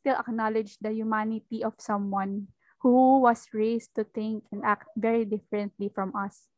[0.00, 2.48] still acknowledge the humanity of someone
[2.80, 6.48] who was raised to think and act very differently from us.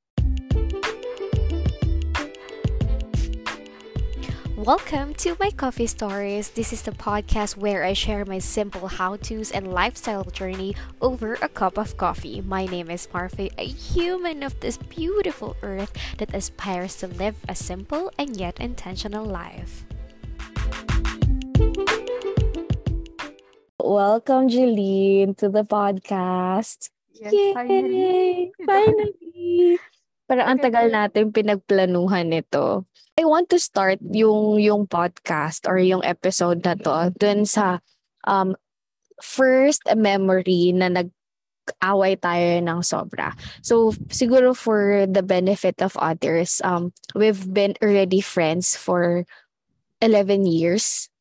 [4.55, 6.55] Welcome to my coffee stories.
[6.55, 11.35] This is the podcast where I share my simple how to's and lifestyle journey over
[11.43, 12.41] a cup of coffee.
[12.47, 17.57] My name is Marfe, a human of this beautiful earth that aspires to live a
[17.57, 19.83] simple and yet intentional life.
[23.83, 26.95] Welcome, Jeline, to the podcast.
[27.11, 27.50] Yes, Yay!
[27.50, 28.55] finally.
[28.63, 29.77] Finally.
[30.31, 32.86] Parang ang tagal natin pinagplanuhan nito.
[33.18, 37.82] I want to start yung yung podcast or yung episode na to dun sa
[38.22, 38.55] um
[39.18, 41.10] first memory na nag
[41.83, 43.34] away tayo ng sobra.
[43.66, 49.27] So siguro for the benefit of others, um we've been already friends for
[49.98, 51.11] 11 years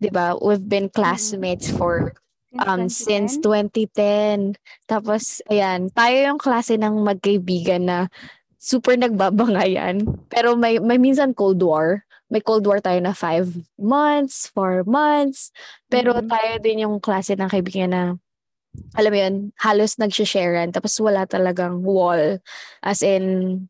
[0.00, 0.36] 'di ba?
[0.38, 0.98] We've been mm-hmm.
[0.98, 2.12] classmates for
[2.56, 4.56] um since 2010.
[4.88, 7.98] Tapos ayan, tayo yung klase ng magkaibigan na
[8.56, 10.04] super nagbabangayan.
[10.32, 12.04] Pero may may minsan cold war.
[12.26, 13.46] May cold war tayo na five
[13.78, 15.54] months, four months.
[15.86, 16.30] Pero mm-hmm.
[16.30, 18.02] tayo din yung klase ng kaibigan na
[18.92, 22.40] alam mo yun, halos nagsisharean tapos wala talagang wall.
[22.84, 23.68] As in,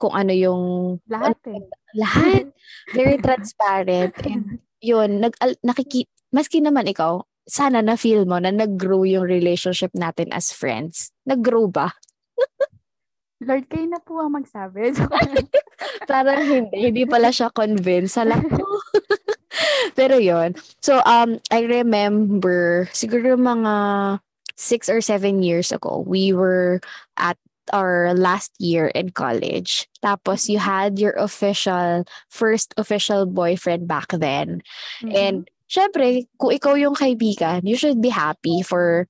[0.00, 0.62] kung ano yung...
[1.08, 1.60] Lahat eh.
[2.00, 2.44] Lahat.
[2.92, 4.12] Very transparent.
[4.26, 5.32] And yun, nag,
[5.64, 11.12] nakiki, maski naman ikaw, sana na-feel mo na nag-grow yung relationship natin as friends.
[11.24, 11.96] Nag-grow ba?
[13.44, 14.92] Lord, kayo na po ang magsabi.
[16.10, 16.76] Parang hindi.
[16.88, 18.16] Hindi pala siya convinced.
[18.20, 18.64] Hala ko.
[19.98, 23.74] Pero yon So, um, I remember, siguro mga
[24.56, 26.80] six or seven years ago, we were
[27.18, 27.36] at
[27.72, 29.88] our last year in college.
[30.02, 34.60] Tapos you had your official, first official boyfriend back then.
[35.00, 35.16] Mm-hmm.
[35.16, 35.36] And
[35.70, 39.08] syempre, kung ikaw yung kaibigan, you should be happy for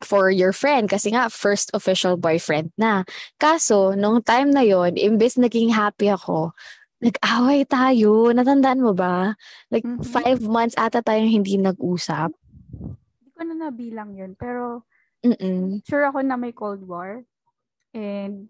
[0.00, 3.04] for your friend kasi nga first official boyfriend na.
[3.36, 6.56] Kaso, nung time na yon imbes naging happy ako,
[7.00, 8.32] nag-away tayo.
[8.32, 9.36] Natandaan mo ba?
[9.72, 10.04] Like, mm-hmm.
[10.04, 12.32] five months ata tayong hindi nag-usap.
[12.76, 14.32] Hindi ko na nabilang yun.
[14.36, 14.88] Pero,
[15.20, 15.84] Mm-mm.
[15.84, 17.24] sure ako na may Cold War.
[17.90, 18.48] And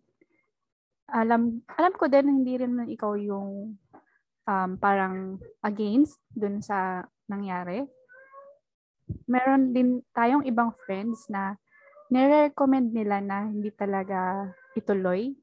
[1.11, 3.75] alam alam ko din hindi rin man ikaw yung
[4.47, 7.83] um, parang against dun sa nangyari.
[9.27, 11.59] Meron din tayong ibang friends na
[12.11, 15.35] nire-recommend nila na hindi talaga ituloy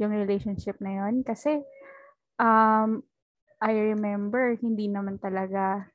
[0.00, 1.60] yung relationship na yon kasi
[2.40, 3.04] um,
[3.62, 5.86] I remember hindi naman talaga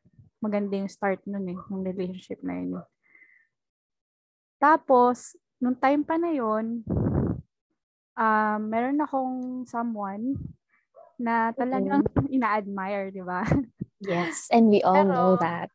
[0.42, 2.86] maganda yung start nun eh, yung relationship na yun.
[4.58, 6.86] Tapos, nung time pa na yon
[8.18, 9.36] um, meron akong
[9.70, 10.36] someone
[11.22, 12.34] na talagang mm-hmm.
[12.34, 13.46] ina-admire, di ba?
[14.02, 15.74] Yes, and we all pero, know that.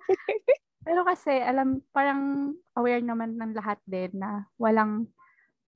[0.84, 5.08] pero kasi, alam, parang aware naman ng lahat din na walang,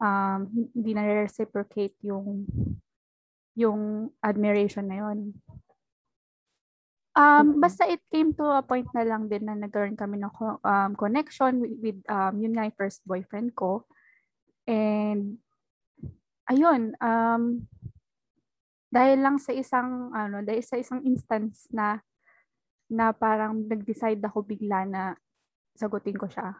[0.01, 0.41] um,
[0.77, 2.45] hindi na reciprocate yung
[3.59, 5.35] yung admiration na yon.
[7.19, 10.31] Um, basta it came to a point na lang din na nagkaroon kami ng
[10.63, 13.83] um, connection with, with um, yun nga yung first boyfriend ko.
[14.71, 15.43] And
[16.48, 17.62] ayun, um,
[18.88, 22.00] dahil lang sa isang, ano, dahil sa isang instance na,
[22.88, 25.12] na parang nag-decide ako bigla na
[25.76, 26.56] sagutin ko siya.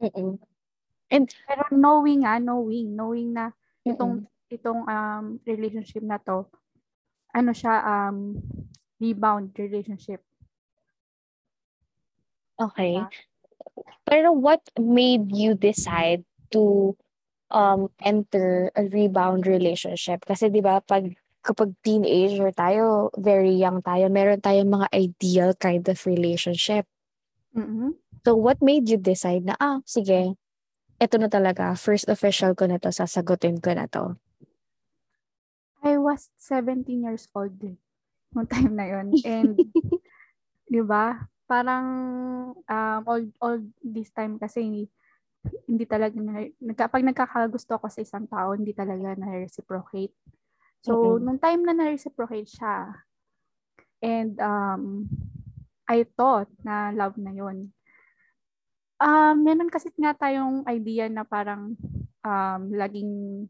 [0.00, 0.38] Mm-mm.
[1.10, 3.50] And, pero knowing ah, knowing, knowing na
[3.82, 4.54] itong, mm-mm.
[4.54, 6.46] itong um, relationship na to,
[7.34, 8.38] ano siya, um,
[9.02, 10.22] rebound relationship.
[12.60, 13.02] Okay.
[13.02, 13.10] Uh,
[14.06, 16.22] pero what made you decide
[16.54, 16.94] to
[17.50, 20.24] um, enter a rebound relationship.
[20.24, 25.88] Kasi di ba pag kapag teenager tayo, very young tayo, meron tayong mga ideal kind
[25.88, 26.84] of relationship.
[27.56, 27.96] Mm-hmm.
[28.24, 30.36] So what made you decide na, ah, sige,
[31.00, 34.20] ito na talaga, first official ko na to, sasagutin ko na to?
[35.80, 39.56] I was 17 years old noong time na yon And,
[40.72, 41.86] di ba, parang
[42.54, 44.86] um, all, all this time kasi
[45.64, 46.50] hindi talaga na,
[46.88, 50.12] pag nagkakagusto ako sa isang tao, hindi talaga na-reciprocate.
[50.84, 51.22] So, mm-hmm.
[51.24, 52.92] nung time na na-reciprocate siya,
[54.00, 55.08] and um,
[55.88, 57.72] I thought na love na yun.
[59.00, 61.72] Um, meron kasi nga tayong idea na parang
[62.20, 63.48] um, laging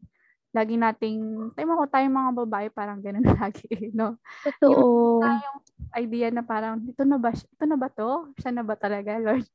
[0.51, 4.19] lagi nating, tayo mo tayong mga babae parang ganun lagi, no?
[4.43, 5.23] Totoo.
[5.23, 5.59] Yung
[5.95, 8.35] idea na parang, ito na ba, ito na ba to?
[8.39, 9.47] Siya na ba talaga, Lord?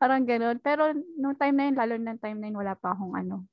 [0.00, 0.56] parang ganun.
[0.64, 3.44] Pero no time na yun, lalo na time na yun, wala pa akong ano,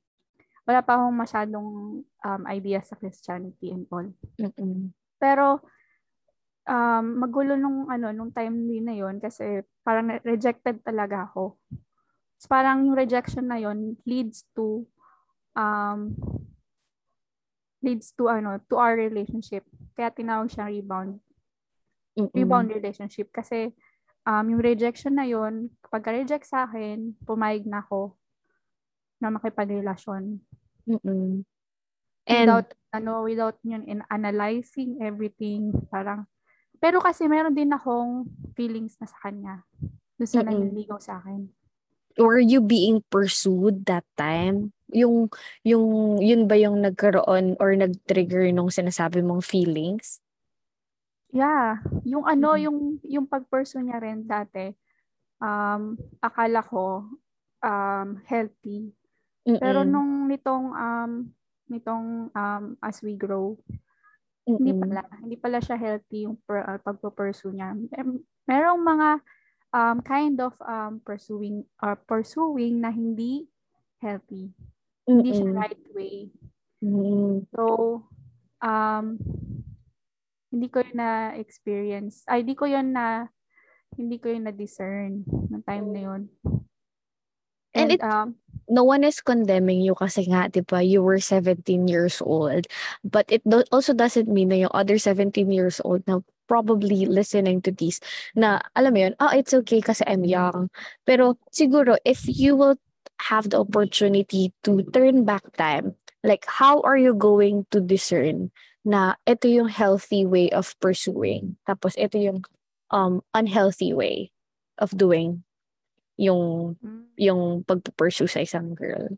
[0.63, 1.69] wala pa akong masyadong
[2.03, 4.07] um, idea sa Christianity and all.
[4.39, 4.95] Mm-mm.
[5.19, 5.59] Pero,
[6.65, 11.59] um, magulo nung ano nung time din na yon kasi parang rejected talaga ako.
[12.39, 14.83] So, parang yung rejection na yon leads to
[15.55, 16.11] um
[17.85, 19.61] leads to ano to our relationship.
[19.93, 21.11] Kaya tinawag siyang rebound.
[22.17, 22.33] Mm-mm.
[22.33, 23.69] Rebound relationship kasi
[24.25, 28.17] um yung rejection na yon kapag reject sa akin, pumayag na ako
[29.21, 30.41] na makipagrelasyon.
[30.89, 31.45] Mm-mm.
[32.25, 36.25] And without ano without yun in analyzing everything parang
[36.81, 38.25] pero kasi meron din akong
[38.57, 39.61] feelings na sa kanya
[40.17, 40.49] doon sa Mm-mm.
[40.49, 41.45] nanliligaw sa akin
[42.17, 44.71] were you being pursued that time?
[44.93, 45.29] Yung
[45.65, 50.21] yung yun ba yung nagkaroon or nag-trigger nung sinasabi mong feelings?
[51.35, 52.59] yeah yung ano Mm-mm.
[52.59, 54.71] yung yung pag-pursue niya rin dati
[55.43, 57.03] um akala ko
[57.59, 58.95] um healthy
[59.59, 59.91] pero Mm-mm.
[59.91, 61.11] nung nitong um
[61.67, 63.59] nitong um as we grow
[64.55, 64.79] hindi Mm-mm.
[64.79, 69.09] pala hindi pala siya healthy yung per, uh, pagpo-pursue niya Mer- merong mga
[69.75, 73.51] um kind of um pursuing or pursuing na hindi
[73.99, 74.55] healthy
[75.03, 75.59] hindi siya Mm-mm.
[75.59, 76.31] right way
[76.79, 77.43] Mm-mm.
[77.51, 77.63] so
[78.63, 79.19] um
[80.47, 83.27] hindi ko yun na experience ay hindi ko yun na
[83.99, 86.21] hindi ko yun na discern ng time na yun
[87.75, 88.39] And and, it- um
[88.71, 92.65] no one is condemning you kasi nga, di ba, you were 17 years old.
[93.05, 97.61] But it do- also doesn't mean na yung other 17 years old na probably listening
[97.61, 97.99] to this,
[98.35, 100.69] na alam mo yun, oh, it's okay kasi I'm young.
[101.05, 102.77] Pero siguro, if you will
[103.31, 108.51] have the opportunity to turn back time, like how are you going to discern
[108.85, 112.45] na ito yung healthy way of pursuing, tapos ito yung
[112.93, 114.29] um unhealthy way
[114.77, 115.41] of doing
[116.21, 116.75] yung
[117.17, 119.17] yung pagpupursue sa isang girl.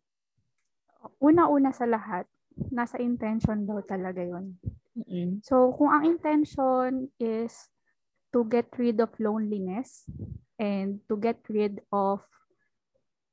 [1.22, 2.30] una-una sa lahat
[2.74, 4.58] nasa intention daw talaga yun
[4.98, 5.46] Mm-mm.
[5.46, 7.54] So, kung ang intention is
[8.34, 10.10] to get rid of loneliness
[10.58, 12.26] and to get rid of,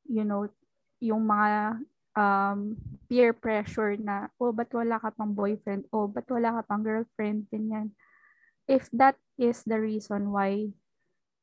[0.04, 0.52] you know,
[1.00, 1.80] yung mga
[2.12, 2.76] um,
[3.08, 5.88] peer pressure na, oh, ba't wala ka pang boyfriend?
[5.88, 7.48] Oh, ba't wala ka pang girlfriend?
[7.48, 7.96] Ganyan.
[8.68, 10.68] If that is the reason why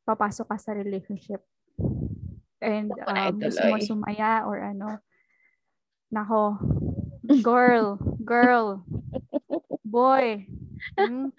[0.05, 1.45] papasok ka sa relationship
[2.61, 5.01] and um, gusto mo sumaya or ano,
[6.13, 6.57] nako,
[7.39, 8.83] girl, girl,
[9.87, 10.43] boy,
[10.99, 11.31] hmm,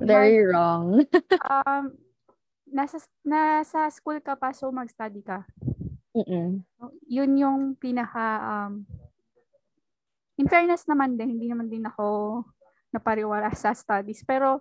[0.00, 1.04] Very wrong.
[1.44, 1.82] um,
[2.68, 5.44] nasa, nasa school ka pa, so mag-study ka.
[6.12, 6.60] Mm-mm.
[7.08, 8.84] Yun yung pinaka, um,
[10.36, 12.40] in fairness naman din, hindi naman din ako
[12.92, 14.20] napariwala sa studies.
[14.28, 14.60] Pero,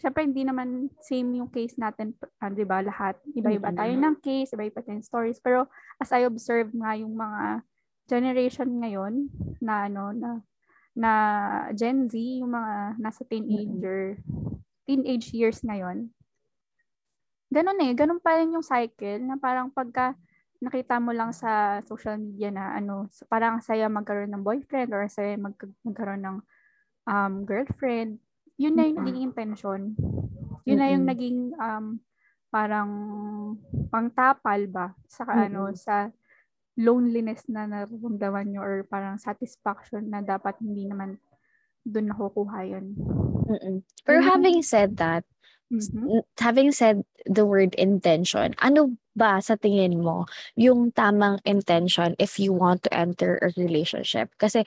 [0.00, 3.20] syempre, hindi naman same yung case natin, ah, di ba, lahat.
[3.36, 3.80] Iba-iba Mm-mm.
[3.80, 5.40] tayo ng case, iba-iba tayong stories.
[5.40, 5.68] Pero,
[6.00, 7.60] as I observe nga yung mga
[8.06, 9.30] generation ngayon,
[9.60, 10.30] na ano, na
[10.96, 11.12] na
[11.76, 14.16] Gen Z, yung mga nasa teenager,
[14.88, 16.08] teenage years ngayon,
[17.52, 20.16] ganun eh, ganun pa rin yung cycle na parang pagka
[20.56, 25.36] nakita mo lang sa social media na ano, parang saya magkaroon ng boyfriend or saya
[25.36, 25.52] mag
[25.84, 26.38] magkaroon ng
[27.06, 28.16] um, girlfriend,
[28.56, 29.80] yun na yung naging intention.
[30.64, 31.86] Yun na yung naging um,
[32.48, 32.90] parang
[33.92, 36.08] pangtapal ba sa ano sa
[36.76, 41.16] loneliness na nararamdaman nyo or parang satisfaction na dapat hindi naman
[41.88, 42.94] doon nakukuha yun.
[43.48, 43.76] Mm-mm.
[44.04, 45.24] Pero yung- having said that,
[45.72, 46.22] Mhm.
[46.22, 52.36] n- having said the word intention, ano ba sa tingin mo yung tamang intention if
[52.38, 54.30] you want to enter a relationship?
[54.36, 54.62] Kasi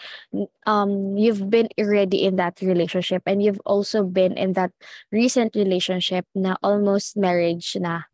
[0.66, 4.74] um you've been already in that relationship and you've also been in that
[5.14, 8.10] recent relationship na almost marriage na.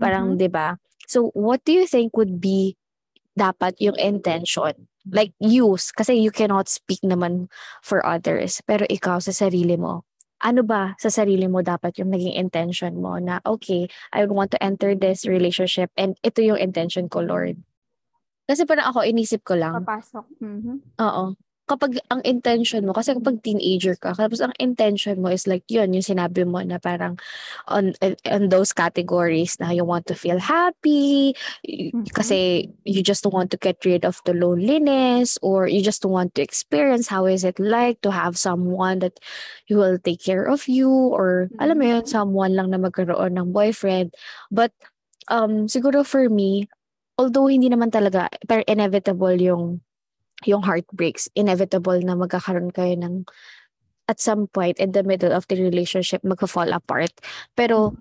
[0.00, 0.38] Parang, Mhm.
[0.40, 0.80] 'di ba?
[1.06, 2.74] So what do you think would be
[3.36, 4.88] dapat yung intention?
[5.06, 7.46] Like use kasi you cannot speak naman
[7.84, 10.02] for others, pero ikaw sa sarili mo
[10.44, 14.60] ano ba sa sarili mo dapat yung naging intention mo na, okay, I want to
[14.60, 17.56] enter this relationship and ito yung intention ko, Lord.
[18.46, 20.26] Kasi parang ako, inisip ko lang, Papasok.
[20.38, 21.00] Mhm.
[21.00, 21.24] oo,
[21.66, 25.90] kapag ang intention mo, kasi kapag teenager ka, tapos ang intention mo is like yun,
[25.94, 27.18] yung sinabi mo na parang
[27.66, 27.92] on,
[28.30, 31.34] on those categories na you want to feel happy,
[31.66, 32.06] Mhm.
[32.14, 36.42] kasi you just want to get rid of the loneliness, or you just want to
[36.42, 39.18] experience how is it like to have someone that
[39.68, 42.10] who will take care of you, or alam mo yun, Mhm.
[42.10, 44.14] someone lang na magkaroon ng boyfriend.
[44.54, 44.70] But
[45.28, 46.70] um, siguro for me,
[47.18, 49.80] although hindi naman talaga, pero inevitable yung
[50.44, 53.24] yung heartbreaks, inevitable na magkakaroon kayo ng
[54.06, 57.10] at some point in the middle of the relationship magka-fall apart.
[57.58, 57.96] Pero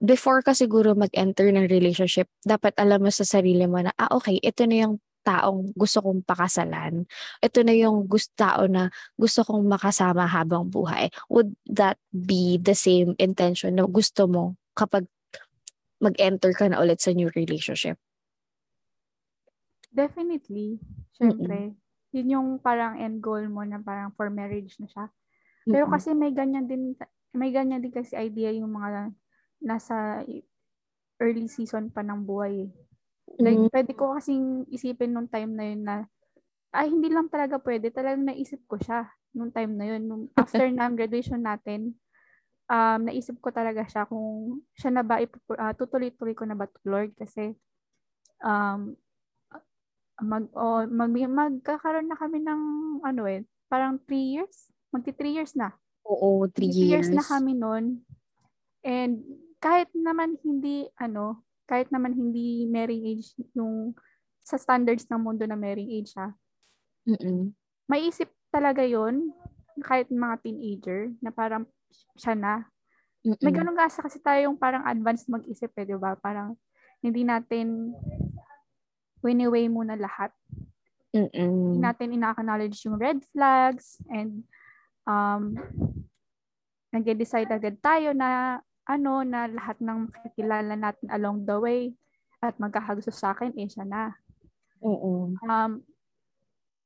[0.00, 4.38] before ka siguro mag-enter ng relationship, dapat alam mo sa sarili mo na, ah okay,
[4.42, 4.94] ito na yung
[5.26, 7.04] taong gusto kong pakasalan.
[7.44, 11.12] Ito na yung gusto tao na gusto kong makasama habang buhay.
[11.28, 15.04] Would that be the same intention na gusto mo kapag
[16.00, 18.00] mag-enter ka na ulit sa new relationship?
[19.92, 20.78] Definitely.
[21.16, 21.72] Siyempre.
[21.72, 22.14] Mm-mm.
[22.16, 25.06] Yun yung parang end goal mo na parang for marriage na siya.
[25.68, 25.94] Pero Mm-mm.
[25.96, 26.96] kasi may ganyan din
[27.36, 29.12] may ganyan din kasi idea yung mga
[29.60, 30.24] nasa
[31.20, 32.70] early season pa ng buhay.
[33.36, 33.74] Like, mm-hmm.
[33.74, 35.96] pwede ko kasing isipin nung time na yun na,
[36.72, 37.92] ay, hindi lang talaga pwede.
[37.92, 39.04] Talagang naisip ko siya
[39.36, 40.02] nung time na yun.
[40.08, 41.98] Nung after ng graduation natin,
[42.70, 46.80] um, naisip ko talaga siya kung siya na ba, uh, tutuloy-tuloy ko na ba to
[46.88, 47.12] Lord?
[47.18, 47.52] Kasi,
[48.40, 48.96] um,
[50.22, 52.62] mag, oh, mag, magkakaroon na kami ng,
[53.02, 54.70] ano eh, parang 3 years?
[54.90, 55.74] Magti 3 years na.
[56.08, 57.06] Oo, 3 years.
[57.06, 58.02] years na kami noon.
[58.82, 59.22] And
[59.58, 63.92] kahit naman hindi, ano, kahit naman hindi marrying age yung
[64.40, 66.32] sa standards ng mundo na marrying age ha.
[67.04, 67.52] Mm-mm.
[67.84, 69.28] Maisip talaga yon
[69.84, 71.68] kahit mga teenager na parang
[72.16, 72.64] siya na.
[73.20, 73.44] Mm-mm.
[73.44, 76.16] May ganun kasi kasi tayong parang advanced mag-isip eh, di ba?
[76.16, 76.56] Parang
[77.04, 77.92] hindi natin
[79.24, 80.30] winiweigh muna lahat.
[81.14, 81.74] Mm-mm.
[81.74, 84.44] Hindi natin ina-acknowledge yung red flags and
[85.08, 85.56] um,
[86.92, 91.82] nag-decide agad tayo na ano na lahat ng makikilala natin along the way
[92.40, 94.14] at magkakagusto sa akin, eh, siya na.
[94.80, 95.34] Oo.
[95.44, 95.82] Um,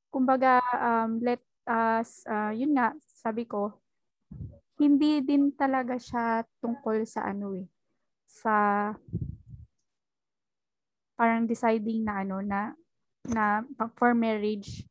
[0.09, 3.79] kumbaga, um, let us, uh, yun nga, sabi ko,
[4.83, 7.69] hindi din talaga siya tungkol sa ano eh,
[8.27, 8.91] sa
[11.15, 12.61] parang deciding na ano na
[13.29, 13.63] na
[13.95, 14.83] for marriage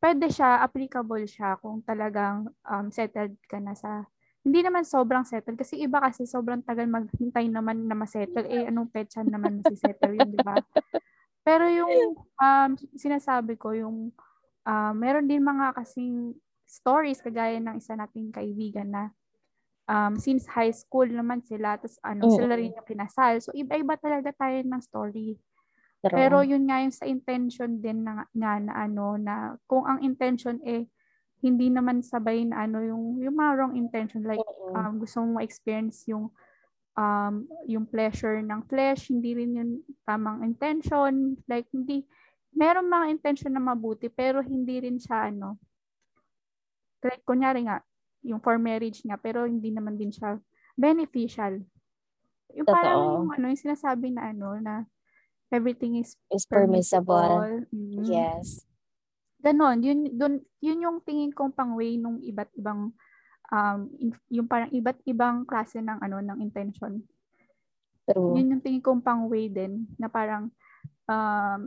[0.00, 4.04] pwede siya applicable siya kung talagang um, settled ka na sa
[4.46, 8.94] hindi naman sobrang settle kasi iba kasi sobrang tagal maghintay naman na masettle eh anong
[8.94, 10.54] petsa naman masisettle yun di ba?
[11.46, 14.14] Pero yung um, sinasabi ko yung
[14.62, 19.10] uh, meron din mga kasing stories kagaya ng isa nating kaibigan na
[19.90, 22.38] um, since high school naman sila tapos ano mm-hmm.
[22.38, 23.42] sila rin yung kinasal.
[23.42, 25.34] So iba-iba talaga tayo ng story
[26.02, 30.60] pero yun nga yung sa intention din na, nga na ano na kung ang intention
[30.62, 30.86] eh
[31.40, 34.40] hindi naman sabay na ano yung yung mga wrong intention like
[34.72, 36.30] um, gusto mo experience yung
[36.96, 39.70] um, yung pleasure ng flesh, hindi rin yung
[40.08, 41.36] tamang intention.
[41.44, 42.02] Like, hindi,
[42.56, 45.60] meron mga intention na mabuti, pero hindi rin siya, ano,
[47.04, 47.84] like, kunyari nga,
[48.26, 50.40] yung for marriage nga, pero hindi naman din siya
[50.74, 51.62] beneficial.
[52.56, 52.74] Yung Totoo.
[52.74, 54.74] parang yung, ano, yung sinasabi na, ano, na
[55.56, 57.16] everything is, is permissible.
[57.16, 57.64] permissible.
[57.72, 58.04] Mm-hmm.
[58.04, 58.66] Yes
[59.46, 62.90] ganon, yun, dun, yun yung tingin kong pang-way nung iba't ibang,
[63.54, 63.78] um,
[64.26, 66.98] yung parang iba't ibang klase ng, ano, ng intention.
[68.10, 68.34] True.
[68.34, 70.50] Yun yung tingin kong pang-way din, na parang,
[71.06, 71.60] um,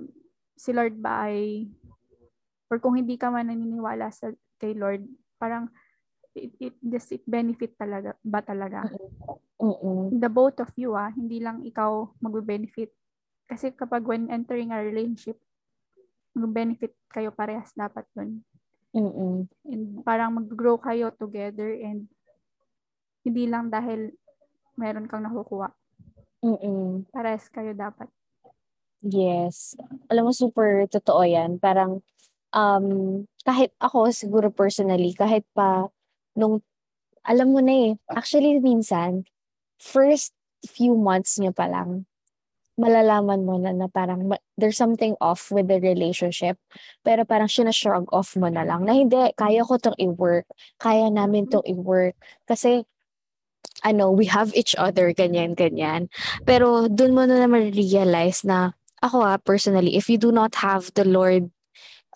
[0.59, 1.71] si Lord ba ay,
[2.67, 4.27] or kung hindi ka man naniniwala sa,
[4.59, 5.07] kay Lord,
[5.39, 5.71] parang,
[6.35, 8.91] it, it, does it benefit talaga, ba talaga?
[9.55, 10.11] Uh-uh.
[10.19, 12.91] The both of you, ah, hindi lang ikaw magbe-benefit.
[13.49, 15.41] Kasi kapag when entering a relationship,
[16.37, 18.45] mag-benefit kayo parehas dapat dun.
[18.93, 19.49] Mm-mm.
[19.65, 22.05] And parang mag-grow kayo together and
[23.25, 24.13] hindi lang dahil
[24.77, 25.73] meron kang nakukuha.
[26.45, 27.09] Mm-mm.
[27.09, 28.07] Parehas kayo dapat.
[29.01, 29.73] Yes.
[30.13, 31.57] Alam mo, super totoo yan.
[31.57, 32.05] Parang,
[32.53, 32.87] um,
[33.43, 35.89] kahit ako, siguro personally, kahit pa
[36.35, 36.61] nung,
[37.25, 39.27] alam mo na eh, actually, minsan,
[39.79, 40.35] first
[40.67, 42.03] few months niya pa lang,
[42.79, 46.55] malalaman mo na, na parang there's something off with the relationship.
[47.03, 50.47] Pero parang sinashrug off mo na lang na hindi, kaya ko tong i-work.
[50.79, 52.15] Kaya namin tong i-work.
[52.47, 52.87] Kasi
[53.83, 56.07] ano, we have each other, ganyan, ganyan.
[56.47, 58.71] Pero dun mo na naman realize na
[59.03, 61.51] ako ah, personally, if you do not have the Lord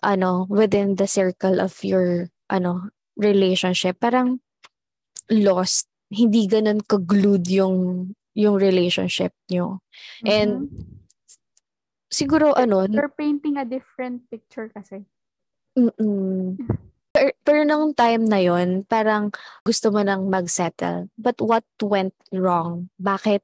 [0.04, 4.40] ano, within the circle of your ano, relationship, parang
[5.32, 5.88] lost.
[6.12, 9.80] Hindi ganun ka-glued yung yung relationship nyo.
[10.22, 10.28] Mm-hmm.
[10.28, 10.52] And
[12.10, 12.86] siguro ano...
[12.90, 15.06] You're painting a different picture kasi.
[15.78, 16.58] Mm-mm.
[17.14, 19.30] Pero, pero nung time na yon parang
[19.62, 21.10] gusto mo nang mag-settle.
[21.14, 22.90] But what went wrong?
[22.98, 23.42] Bakit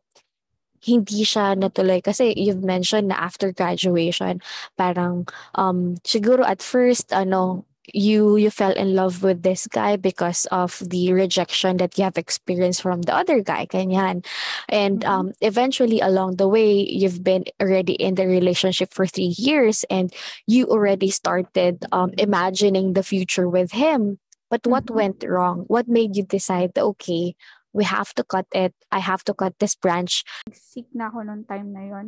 [0.87, 2.03] hindi siya natuloy?
[2.03, 4.43] Kasi you've mentioned na after graduation,
[4.75, 10.47] parang um, siguro at first, ano, you you fell in love with this guy because
[10.53, 14.25] of the rejection that you have experienced from the other guy kanyan
[14.69, 15.11] and mm-hmm.
[15.11, 20.13] um eventually along the way you've been already in the relationship for 3 years and
[20.47, 24.19] you already started um imagining the future with him.
[24.51, 24.97] But what mm-hmm.
[24.97, 25.65] went wrong?
[25.69, 27.35] What made you decide okay
[27.73, 28.75] we have to cut it.
[28.91, 30.25] I have to cut this branch.
[30.53, 32.07] Sick na ako noong time na yon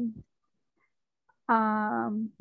[1.47, 2.35] um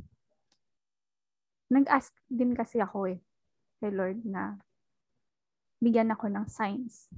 [1.71, 3.19] nag-ask din kasi ako eh
[3.79, 4.59] kay Lord na
[5.81, 7.09] bigyan ako ng signs.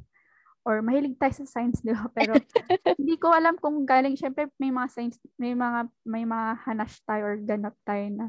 [0.64, 2.08] Or mahilig tayo sa signs, di ba?
[2.16, 2.40] Pero
[3.00, 7.34] hindi ko alam kung galing, syempre may mga signs, may mga, may mga hanash tayo
[7.34, 8.28] or ganap tayo na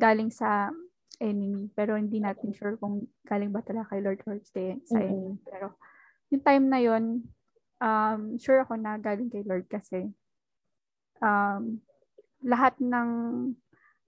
[0.00, 0.72] galing sa
[1.20, 1.68] enemy.
[1.76, 4.96] Pero hindi natin sure kung galing ba talaga kay Lord or sa Mm-mm.
[4.96, 5.36] enemy.
[5.44, 5.76] Pero
[6.32, 7.04] yung time na yon
[7.82, 10.08] um, sure ako na galing kay Lord kasi
[11.20, 11.76] um,
[12.40, 13.08] lahat ng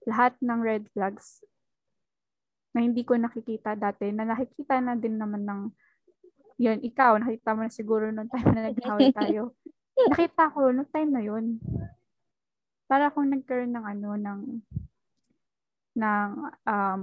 [0.05, 1.41] lahat ng red flags
[2.75, 5.61] na hindi ko nakikita dati, na nakikita na din naman ng
[6.55, 9.55] yun, ikaw, nakita mo na siguro nung time na nag-away tayo.
[10.11, 11.59] nakita ko nung time na yun.
[12.87, 14.41] Para akong nagkaroon ng ano, ng
[15.95, 16.29] ng
[16.67, 17.01] um,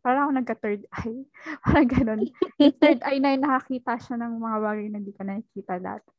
[0.00, 1.24] para ako nagka-third eye.
[1.64, 2.20] Parang ganun.
[2.56, 6.15] Third eye na yun, nakakita siya ng mga bagay na hindi ka nakikita dati.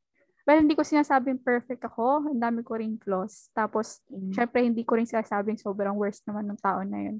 [0.47, 2.31] Well, hindi ko sinasabing perfect ako.
[2.31, 3.51] Ang dami ko rin flaws.
[3.51, 4.31] Tapos, Mm.
[4.31, 7.19] syempre, hindi ko rin sinasabing sobrang worst naman ng tao na yun.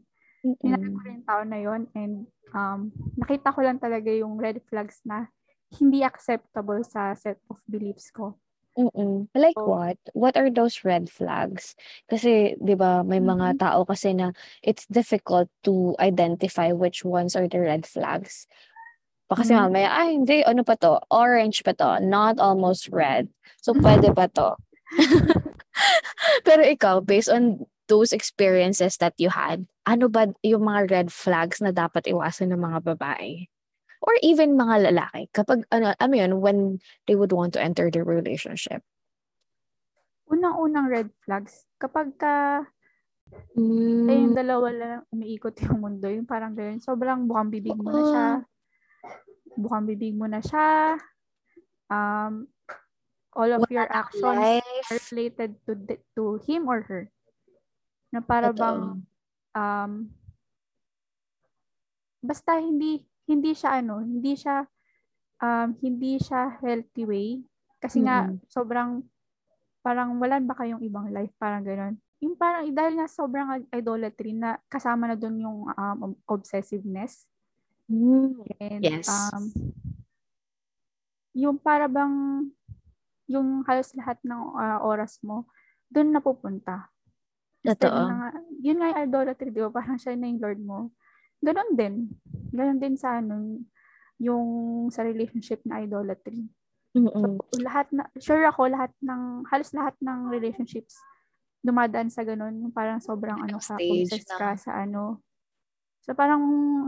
[0.63, 1.11] Hinanap ko Mm-mm.
[1.11, 2.23] rin tao na yun and
[2.55, 2.87] um,
[3.19, 5.27] nakita ko lang talaga yung red flags na
[5.75, 8.39] hindi acceptable sa set of beliefs ko.
[8.79, 9.27] Mm-mm.
[9.35, 9.97] Like So, what?
[10.13, 11.75] What are those red flags?
[12.07, 13.59] Kasi, di ba, may mga Mhm.
[13.59, 14.31] tao kasi na
[14.63, 18.47] it's difficult to identify which ones are the red flags.
[19.27, 19.59] Pa kasi Mhm.
[19.59, 21.03] mamaya, ay, hindi, ano pa to?
[21.11, 23.27] Orange pa to, not almost red.
[23.59, 24.55] So, pwede pa to.
[26.47, 31.59] Pero ikaw, based on those experiences that you had, ano ba yung mga red flags
[31.59, 33.47] na dapat iwasan ng mga babae?
[34.03, 38.03] Or even mga lalaki, kapag, ano, ano yun, when they would want to enter the
[38.03, 38.83] relationship.
[40.27, 42.63] unang-unang red flags, kapag ka
[43.57, 48.27] Mm, dalawa lang umiikot yung mundo, yung parang ganyan, sobrang bukang bibig mo na siya,
[49.57, 50.95] bukang bibig mo na siya,
[51.89, 52.45] um,
[53.33, 54.89] all of wala your actions are life.
[55.11, 57.09] related to the- to him or her.
[58.09, 59.03] Na para bang Totoo.
[59.57, 59.91] um
[62.21, 64.65] basta hindi hindi siya ano, hindi siya
[65.43, 67.29] um hindi siya healthy way
[67.77, 68.41] kasi nga Mm-mm.
[68.49, 69.05] sobrang
[69.85, 71.95] parang wala ba kayong ibang life parang gano'n.
[72.25, 77.29] Yung parang dahil nga sobrang idolatry na kasama na doon yung um, obsessiveness
[77.87, 79.07] Mm, and Yes.
[79.07, 79.47] um
[81.31, 82.49] yung para bang
[83.31, 85.47] yung halos lahat ng ah, oras mo
[85.87, 86.91] doon napupunta.
[87.63, 87.99] Totoo.
[88.07, 88.31] na,
[88.63, 89.71] yun nga yung idolatry, di ba?
[89.71, 90.91] Parang siya na yung Lord mo.
[91.43, 92.15] Ganon din.
[92.55, 93.59] Ganon din sa ano,
[94.19, 94.47] yung
[94.87, 96.47] sa relationship na idolatry.
[96.95, 97.39] Mm-mm.
[97.51, 100.95] So, lahat na, sure ako, lahat ng, halos lahat ng relationships
[101.59, 105.19] dumadaan sa ganon, yung parang sobrang ano ka, obsessed ka sa ano.
[106.07, 106.41] So, parang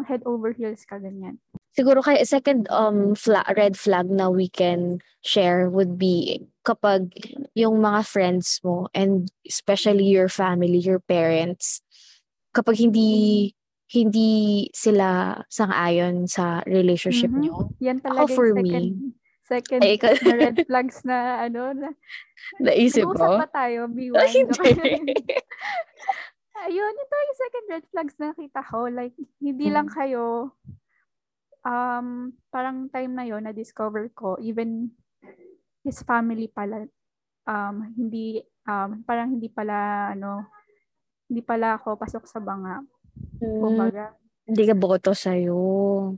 [0.07, 1.43] head over heels ka ganyan.
[1.75, 7.11] Siguro kaya second um fla- red flag na we can share would be kapag
[7.51, 11.83] yung mga friends mo and especially your family, your parents,
[12.55, 13.51] kapag hindi
[13.91, 17.41] hindi sila sang-ayon sa relationship Mhm.
[17.43, 17.53] nyo.
[17.83, 19.09] Yan Ako talaga for yung second, me,
[19.43, 21.89] second ay ikaw, na red flags na ano, na,
[22.63, 23.39] naisip nag-uusap mo?
[23.43, 24.15] pa tayo, B1.
[24.21, 24.55] Ay, hindi.
[26.61, 28.87] Ayun, ito yung second red flags na nakita ko.
[28.87, 29.95] Like, hindi lang Mm.
[29.95, 30.25] kayo,
[31.61, 32.07] um,
[32.47, 34.91] parang time na yon na-discover ko, even
[35.81, 36.83] his family pala,
[37.45, 40.43] um, hindi, um, parang hindi pala, ano,
[41.25, 42.83] hindi pala ako pasok sa banga.
[43.39, 44.05] Mm, Kumbaga,
[44.43, 46.17] Hindi ka boto sa'yo.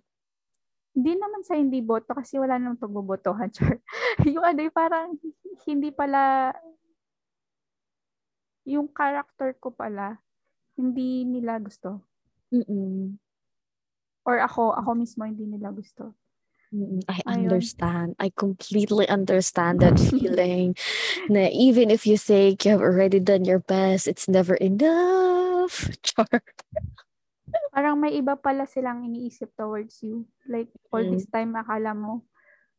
[0.92, 3.80] hindi naman sa hindi boto kasi wala namang pagbobotohan, Char.
[4.28, 5.16] yung ano, yung parang
[5.64, 6.52] hindi pala,
[8.64, 10.20] yung character ko pala,
[10.76, 12.04] hindi nila gusto.
[12.52, 13.16] Mm-mm.
[14.28, 16.14] Or ako, ako mismo hindi nila gusto.
[16.72, 17.52] Mm, I Ayun.
[17.52, 18.10] understand.
[18.16, 20.78] I completely understand that feeling.
[21.28, 25.92] na even if you think you have already done your best, it's never enough.
[26.08, 26.32] Char.
[27.76, 30.28] Parang may iba pala silang iniisip towards you.
[30.48, 31.12] Like, all Mm.
[31.12, 32.24] this time, akala mo,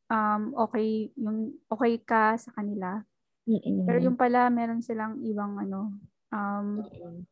[0.08, 3.04] um, okay, yung, okay ka sa kanila.
[3.44, 3.84] Mm-mm.
[3.84, 5.92] Pero yung pala, meron silang ibang, ano,
[6.32, 7.28] um, Mm-mm.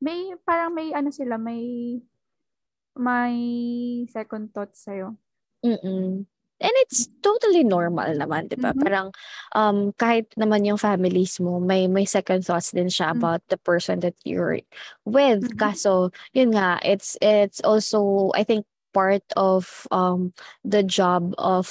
[0.00, 2.00] May, parang may, ano sila, may,
[2.98, 3.36] may
[4.10, 5.16] second thoughts sa'yo.
[5.64, 6.26] Mm-mm.
[6.64, 8.72] And it's totally normal naman, di ba?
[8.72, 8.80] Mhm.
[8.80, 9.08] Parang
[9.58, 13.18] um, kahit naman yung families mo, may may second thoughts din siya Mm.
[13.20, 14.62] about the person that you're
[15.04, 15.44] with.
[15.44, 15.58] Mhm.
[15.58, 21.66] Kaso, yun nga, it's it's also, I think, part of um the job of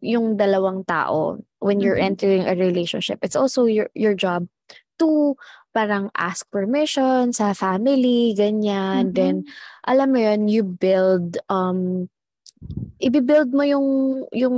[0.00, 2.08] yung dalawang tao when you're Mhm.
[2.16, 3.20] entering a relationship.
[3.22, 4.48] It's also your your job
[4.98, 5.36] to
[5.74, 9.10] parang ask permission sa family, ganyan.
[9.10, 9.50] Then, Mhm.
[9.90, 12.06] alam mo yun, you build um
[13.02, 13.88] i-build mo yung
[14.32, 14.56] yung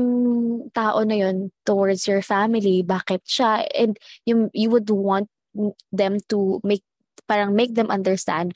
[0.71, 3.99] tao na yun towards your family bakit siya and
[4.29, 5.27] you, you would want
[5.91, 6.85] them to make
[7.27, 8.55] parang make them understand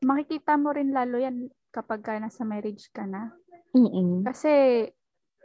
[0.00, 3.30] makikita mo rin lalo yan kapag ka nasa marriage ka na.
[3.74, 4.26] Mm-mm.
[4.26, 4.86] Kasi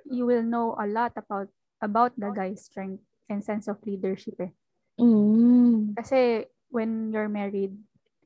[0.10, 1.50] you will know a lot about
[1.82, 4.54] about the guy's strength and sense of leadership eh.
[5.02, 5.98] Mm.
[5.98, 7.76] Kasi when you're married,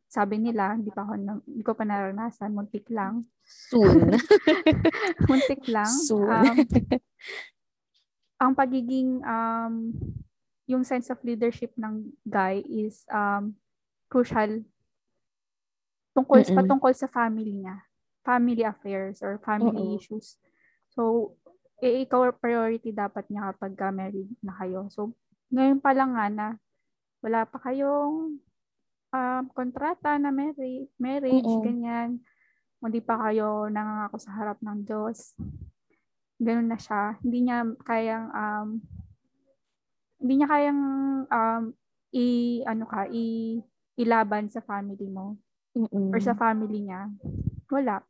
[0.10, 3.26] sabi nila, hindi pa ako, na- hindi ko pa naranasan, muntik lang.
[3.46, 4.18] Soon.
[5.30, 5.90] muntik lang.
[5.90, 6.30] Soon.
[6.30, 6.58] Um,
[8.44, 9.94] ang pagiging, um,
[10.70, 13.58] yung sense of leadership ng guy is um,
[14.10, 14.66] crucial
[16.14, 16.58] tungkol Mm-mm.
[16.58, 17.89] patungkol sa family niya.
[18.30, 19.98] Family affairs or family Oo.
[19.98, 20.38] issues.
[20.94, 21.34] So,
[21.82, 24.86] eh, ikaw priority dapat niya kapag ka married na kayo.
[24.94, 25.18] So,
[25.50, 26.48] ngayon pa lang nga na
[27.26, 28.38] wala pa kayong
[29.10, 31.66] um, kontrata na marriage, marriage Oo.
[31.66, 32.22] ganyan.
[32.80, 35.36] Hindi pa kayo nangangako sa harap ng Diyos.
[36.40, 37.20] Ganun na siya.
[37.20, 38.70] Hindi niya kayang um,
[40.20, 40.82] hindi niya kayang
[41.28, 41.64] um,
[42.16, 43.60] i ano ka i
[44.00, 45.36] ilaban sa family mo
[45.76, 46.16] Mm-mm.
[46.16, 47.12] or sa family niya.
[47.70, 48.02] Wala.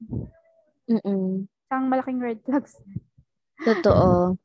[0.89, 1.45] Mm-mm.
[1.69, 2.79] Isang malaking red flags.
[3.61, 4.39] Totoo.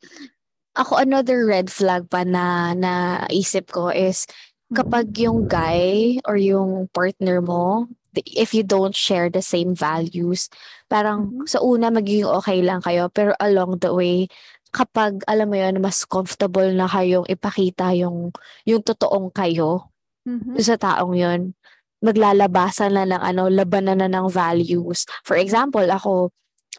[0.75, 4.27] Ako, another red flag pa na naisip ko is
[4.75, 7.87] kapag yung guy or yung partner mo,
[8.27, 10.51] if you don't share the same values,
[10.91, 11.47] parang Mhm.
[11.47, 14.27] sa una magiging okay lang kayo, pero along the way,
[14.75, 18.35] kapag alam mo yun, mas comfortable na kayong ipakita yung,
[18.67, 19.95] yung totoong kayo
[20.27, 20.59] Mhm.
[20.59, 21.55] sa taong yun,
[22.05, 25.09] maglalabasan na ng ano, labanan na ng values.
[25.25, 26.31] For example, ako,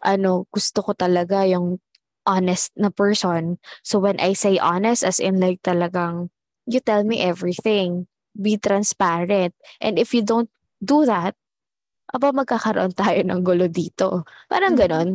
[0.06, 1.82] ano, gusto ko talaga yung
[2.26, 3.58] honest na person.
[3.82, 6.30] So when I say honest, as in like talagang,
[6.66, 8.06] you tell me everything.
[8.38, 9.54] Be transparent.
[9.82, 10.50] And if you don't
[10.82, 11.34] do that,
[12.14, 14.26] aba magkakaroon tayo ng gulo dito.
[14.50, 14.80] Parang Mhm.
[14.80, 15.10] ganon.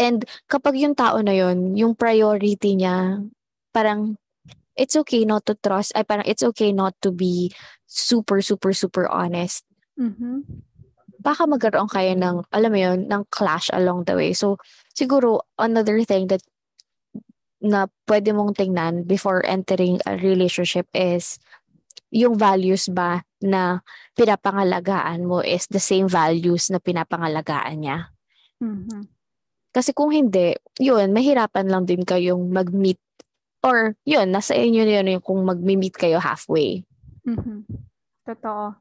[0.00, 3.20] And kapag yung tao na yun, yung priority niya,
[3.74, 4.16] parang
[4.74, 7.50] it's okay not to trust, ay parang it's okay not to be
[7.86, 9.64] super, super, super honest.
[9.98, 10.44] Mhm.
[11.24, 14.36] Baka magkaroon kayo ng, alam mo yun, ng clash along the way.
[14.36, 14.60] So,
[14.92, 16.44] siguro, another thing that
[17.64, 21.40] na pwede mong tingnan before entering a relationship is
[22.12, 23.80] yung values ba na
[24.12, 27.98] pinapangalagaan mo is the same values na pinapangalagaan niya.
[28.60, 29.08] Mhm.
[29.74, 33.00] Kasi kung hindi, yun, mahirapan lang din kayong mag-meet
[33.64, 36.84] or yun, nasa inyo na yun yung kung mag-meet kayo halfway.
[37.24, 37.64] Mhm.
[38.28, 38.76] Totoo.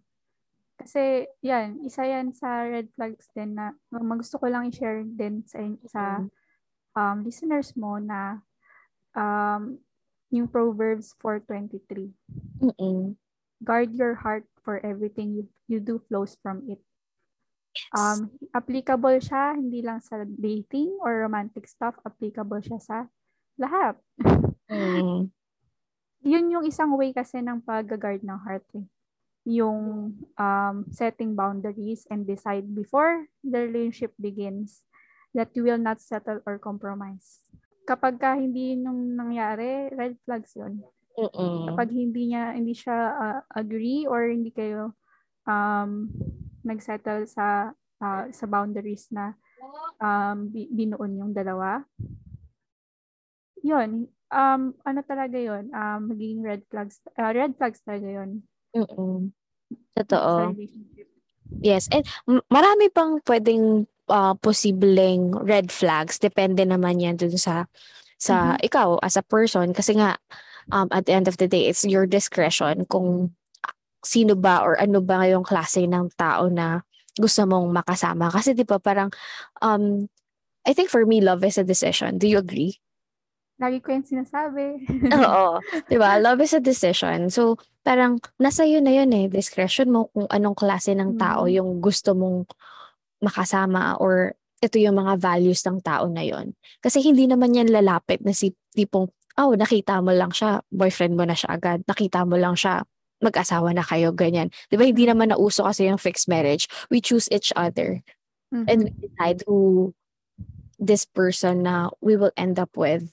[0.75, 3.71] Kasi, yan, isa yan sa red flags din na
[4.19, 6.01] gusto ko lang i-share din sa, sa
[6.99, 8.43] um, listeners mo na
[9.15, 9.79] um,
[10.33, 12.11] yung Proverbs 4.23.
[12.59, 13.15] Mm-mm.
[13.63, 16.83] Guard your heart for everything you, you do flows from it.
[17.95, 22.97] Um, applicable siya hindi lang sa dating or romantic stuff, applicable siya sa
[23.57, 23.97] lahat.
[24.73, 25.29] Mm.
[26.23, 28.87] Yun yung isang way kasi ng pag-guard ng heart eh.
[29.45, 34.81] Yung um, setting boundaries and decide before the relationship begins
[35.35, 37.43] that you will not settle or compromise.
[37.83, 40.79] Kapag ka hindi yun yung nangyari, red flags yun.
[41.19, 41.69] Mm-mm.
[41.69, 44.95] Kapag hindi niya hindi siya uh, agree or hindi kayo
[45.45, 46.09] um,
[46.63, 49.35] nagsettle sa uh, sa boundaries na
[49.99, 51.83] um, bi- binuon yung dalawa.
[53.63, 55.69] Yun, um, ano talaga yun?
[55.69, 58.29] Um, magiging red flags, uh, red flags talaga yun.
[58.73, 59.29] Mm-mm.
[59.93, 60.57] Totoo.
[61.61, 61.85] Yes.
[61.93, 62.03] And
[62.49, 66.17] marami pang pwedeng ah, posibleng red flags.
[66.17, 67.69] Depende naman yan dun sa
[68.17, 69.71] sa ikaw as a person.
[69.71, 70.17] Kasi nga,
[70.73, 73.35] um, at the end of the day, it's your discretion kung
[74.03, 76.83] sino ba or ano ba yung klase ng tao na
[77.15, 78.27] gusto mong makasama.
[78.33, 79.13] Kasi di ba parang,
[79.63, 80.07] um,
[80.63, 82.17] I think for me, love is a decision.
[82.17, 82.82] Do you agree?
[83.61, 84.81] Lagi ko yung sinasabi.
[85.13, 85.61] Oo.
[85.91, 86.17] Di ba?
[86.17, 87.29] Love is a decision.
[87.29, 89.29] So, parang nasa yun na yun eh.
[89.29, 91.53] Discretion mo kung anong klase ng tao Mhm.
[91.61, 92.49] yung gusto mong
[93.21, 96.55] makasama or ito yung mga values ng tao na yon.
[96.81, 101.23] Kasi hindi naman yan lalapit na si tipong, oh, nakita mo lang siya, boyfriend mo
[101.27, 101.83] na siya agad.
[101.85, 102.81] Nakita mo lang siya,
[103.19, 104.49] mag-asawa na kayo, ganyan.
[104.71, 104.87] Di ba?
[104.87, 106.65] Hindi naman nauso kasi yung fixed marriage.
[106.89, 108.01] We choose each other
[108.55, 108.65] Mhm.
[108.67, 109.91] and we decide who
[110.79, 113.11] this person na we will end up with.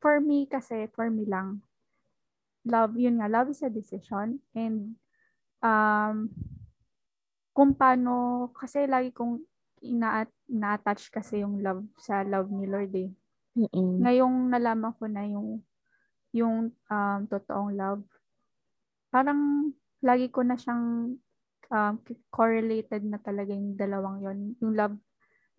[0.00, 1.60] For me kasi, for me lang,
[2.64, 4.40] love, yun nga, love is a decision.
[4.56, 4.96] And,
[5.60, 6.32] um,
[7.52, 9.44] kung paano, kasi lagi kong
[9.84, 13.12] ina- ina-attach kasi yung love sa love ni Lord eh.
[13.56, 14.00] Mm-mm.
[14.00, 15.60] Ngayong nalaman ko na yung,
[16.32, 18.02] yung um, totoong love,
[19.12, 21.16] parang lagi ko na siyang
[21.68, 21.94] um,
[22.32, 24.96] correlated na talaga yung dalawang yon Yung love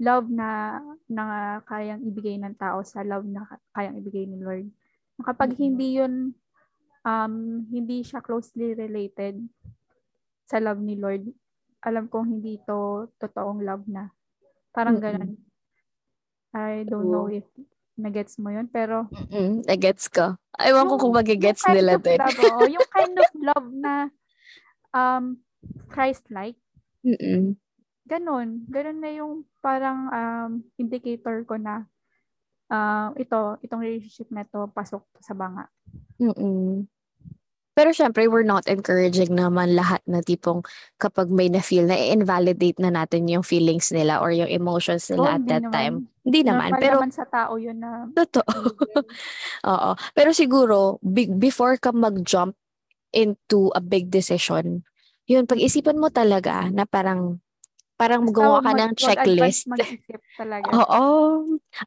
[0.02, 1.24] love na na
[1.70, 4.68] kayang ibigay ng tao sa love na kayang ibigay ni Lord.
[5.22, 5.62] Kapag Mm-mm.
[5.62, 6.34] hindi yun
[7.06, 7.36] um
[7.70, 9.38] hindi siya closely related
[10.50, 11.24] sa love ni Lord,
[11.88, 14.04] alam kong hindi to totoong love na.
[14.76, 15.02] Parang Mm-mm.
[15.02, 15.38] ganun.
[16.54, 17.44] I don't know if
[17.98, 20.36] nagets mo yun, pero Mm, nagets ko.
[20.60, 22.20] Ewan ko kung magigets nila din.
[22.20, 24.10] love, oo, yung kind of love na
[24.94, 25.40] um
[25.92, 26.58] Christ-like,
[27.06, 27.58] Mm-mm.
[28.12, 28.68] Ganun.
[28.68, 31.88] Ganun na yung parang um, indicator ko na
[32.68, 35.72] uh, ito, itong relationship na to pasok sa banga.
[36.20, 36.92] Mm-mm.
[37.72, 40.60] Pero syempre, we're not encouraging naman lahat na tipong
[41.00, 45.42] kapag may na-feel na i-invalidate na natin yung feelings nila or yung emotions nila at
[45.42, 45.74] hindi that naman.
[45.74, 45.96] time.
[46.28, 46.70] Hindi naman.
[46.76, 48.56] Normal Pero, naman sa tao yun na totoo.
[49.72, 49.92] Oo.
[50.12, 52.60] Pero siguro, big, before ka mag-jump
[53.16, 54.84] into a big decision,
[55.32, 57.40] yun, pag-isipan mo talaga na parang,
[58.02, 59.70] parang Basta gumawa ka mag- ng checklist.
[59.70, 60.66] mag-isip talaga.
[60.82, 61.06] Oo.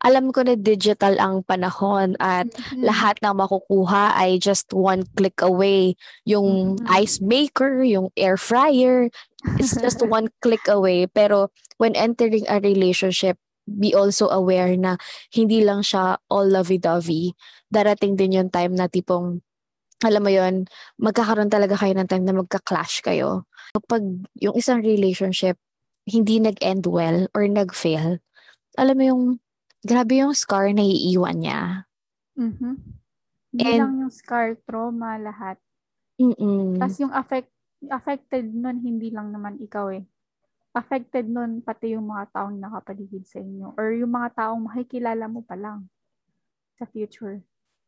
[0.00, 2.86] Alam ko na digital ang panahon at Mhm.
[2.86, 5.98] lahat na makukuha ay just one click away.
[6.22, 6.86] Yung Mhm.
[6.94, 9.10] ice maker, yung air fryer,
[9.58, 11.10] it's just one click away.
[11.10, 11.50] Pero
[11.82, 13.34] when entering a relationship,
[13.66, 15.00] be also aware na
[15.32, 17.32] hindi lang siya all lovey-dovey.
[17.66, 19.40] Darating din yung time na tipong,
[20.04, 20.68] alam mo yon
[21.00, 23.48] magkakaroon talaga kayo ng time na magka-clash kayo.
[23.72, 24.04] Kapag
[24.36, 25.56] yung isang relationship,
[26.04, 28.20] hindi nag-end well or nag-fail,
[28.76, 29.22] alam mo yung,
[29.84, 31.60] grabe yung scar na iiwan niya.
[32.36, 32.74] Mhm.
[33.54, 35.56] Hindi And- lang yung scar, trauma, lahat.
[36.18, 36.78] Mm-mm.
[36.78, 37.50] Tapos yung affect,
[37.90, 40.04] affected nun, hindi lang naman ikaw eh.
[40.74, 45.46] Affected nun pati yung mga taong nakapaligid sa inyo or yung mga taong makikilala mo
[45.46, 45.86] pa lang
[46.74, 47.38] sa future.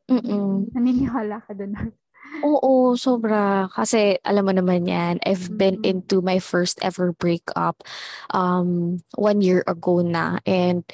[0.07, 0.71] Mm-mm.
[0.71, 1.75] Naniniwala ka dun.
[2.45, 3.67] Oo, sobra.
[3.73, 5.89] Kasi alam mo naman yan, I've been Mm.
[5.97, 7.83] into my first ever breakup
[8.31, 10.39] um, one year ago na.
[10.47, 10.85] And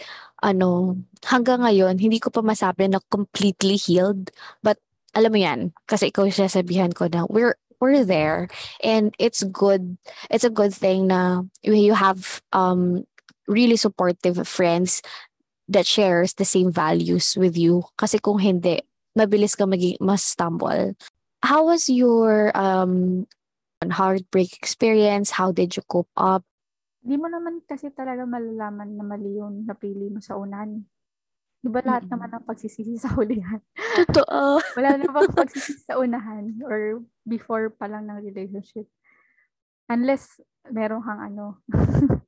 [0.40, 4.30] ano, hanggang ngayon, hindi ko pa masabi na completely healed.
[4.62, 4.78] But
[5.12, 8.46] alam mo yan, kasi ikaw yung sasabihan ko na we're we're there
[8.86, 9.98] and it's good
[10.30, 13.02] it's a good thing na you you have um
[13.50, 15.02] really supportive friends
[15.66, 18.78] that shares the same values with you kasi kung hindi
[19.18, 20.94] mabilis ka maging mas stumble
[21.42, 23.26] how was your um
[23.82, 26.46] heartbreak experience how did you cope up
[27.02, 30.86] Di mo naman kasi talaga malalaman na mali yung napili mo sa unan.
[31.58, 32.14] Di ba lahat Mm-mm.
[32.14, 33.58] naman ng pagsisisi sa hulihan?
[34.06, 38.86] totoo Wala na bang pagsisisi sa unahan or before pa lang ng relationship?
[39.90, 40.38] Unless
[40.70, 41.58] meron kang ano.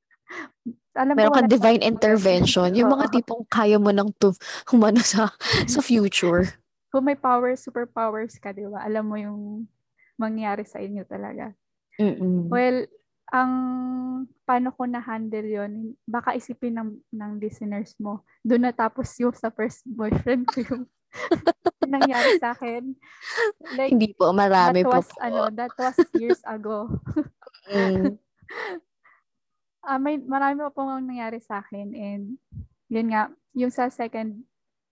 [0.99, 4.35] Alam meron kang divine intervention yung mga tipong kaya mo nang to
[4.71, 5.31] humano sa
[5.71, 6.51] sa future
[6.95, 8.87] Kung may powers, superpowers ka, di ba?
[8.87, 9.67] Alam mo yung
[10.15, 11.51] mangyari sa inyo talaga.
[11.99, 12.47] Mm-mm.
[12.47, 12.87] Well,
[13.35, 13.53] ang
[14.47, 15.73] paano ko na-handle yon
[16.07, 20.83] baka isipin ng, ng listeners mo, doon natapos yung sa first boyfriend ko yung
[21.99, 22.95] nangyari sa akin.
[23.75, 26.95] Like, hindi po marami that po was, po ano, that was years ago.
[27.75, 28.15] Mm.
[29.85, 32.41] Ah, may marami pa pong nangyari sa akin and
[32.89, 34.41] yun nga, yung sa second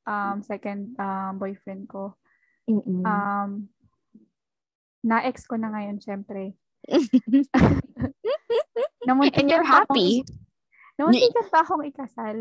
[0.06, 2.14] um second um boyfriend ko,
[2.68, 3.02] Mm-mm.
[3.06, 3.68] um
[5.02, 6.54] na ex ko na ngayon syempre.
[9.06, 10.22] and you're happy
[11.00, 12.36] Namuntikan pa akong ikasal.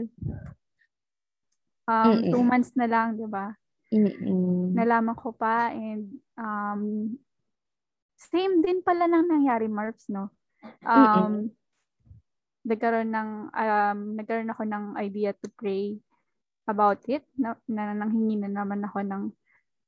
[1.88, 2.46] Um, two Mm-mm.
[2.46, 3.56] months na lang, di ba?
[3.90, 4.76] Mm-mm.
[4.76, 7.16] Nalaman ko pa and um,
[8.16, 10.30] same din pala nang nangyari, Marps, no?
[10.86, 11.50] Um,
[12.70, 15.98] nagkaroon ng, um, nagkaroon ako ng idea to pray
[16.68, 17.26] about it.
[17.38, 19.24] Na, na nanghingi na naman ako ng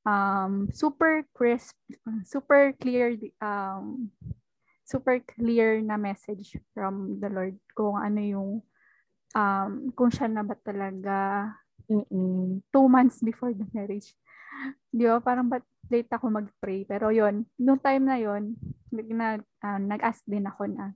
[0.08, 1.76] um, super crisp,
[2.24, 4.12] super clear, um,
[4.84, 8.52] super clear na message from the Lord kung ano yung,
[9.36, 11.50] um, kung siya na ba talaga
[11.88, 12.64] Mm-mm.
[12.72, 14.16] two months before the marriage.
[14.96, 15.20] Di ba?
[15.20, 16.88] Parang ba't late ako mag-pray.
[16.88, 18.56] Pero yon nung time na yon
[18.94, 20.96] nag, nag, ah, nag-ask din ako na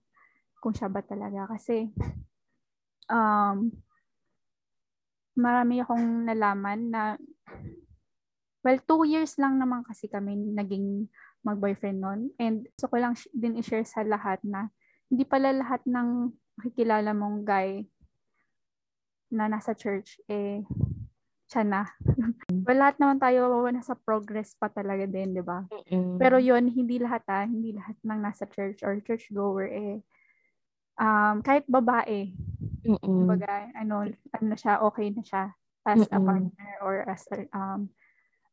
[0.61, 1.49] kung siya ba talaga.
[1.51, 1.91] Kasi,
[3.11, 3.71] um,
[5.37, 7.03] marami akong nalaman na,
[8.65, 11.07] well, two years lang naman kasi kami naging
[11.45, 12.21] mag-boyfriend nun.
[12.41, 14.73] And gusto ko lang din i-share sa lahat na
[15.07, 17.85] hindi pala lahat ng makikilala mong guy
[19.31, 20.65] na nasa church, eh,
[21.47, 21.87] siya na.
[22.67, 25.63] well, lahat naman tayo nasa progress pa talaga din, di ba?
[26.19, 30.01] Pero yon hindi lahat ah, hindi lahat ng nasa church or church goer eh
[30.97, 32.33] um kahit babae,
[32.87, 33.03] Mm-mm.
[33.03, 35.43] kumbaga ano ano na siya, okay na siya
[35.83, 36.27] as a Mm-mm.
[36.27, 37.91] partner or as a, um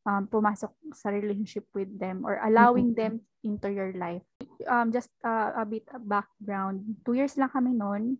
[0.05, 4.23] um pumasok sa relationship with them or allowing them into your life.
[4.67, 6.83] Um just uh, a bit of background.
[7.07, 8.19] Two years lang kami noon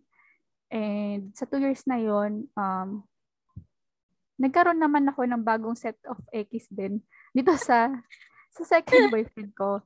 [0.70, 3.06] And sa two years na yon um,
[4.36, 7.00] nagkaroon naman ako ng bagong set of X din
[7.30, 7.94] dito sa
[8.50, 9.78] sa second boyfriend ko.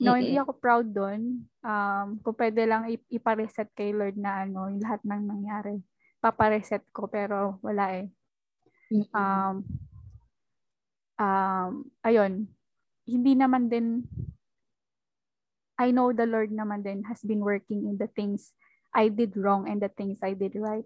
[0.00, 1.44] No, hindi ako proud doon.
[1.60, 5.76] Um, kung pwede lang ipa-reset kay Lord na ano, yung lahat ng nangyari.
[6.24, 8.08] Papa-reset ko pero wala eh.
[9.14, 9.62] Um,
[11.20, 12.48] um, ayun,
[13.06, 14.02] hindi naman din
[15.80, 18.52] I know the Lord naman din has been working in the things
[18.92, 20.84] I did wrong and the things I did right.